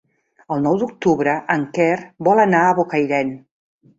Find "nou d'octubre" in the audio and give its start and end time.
0.67-1.35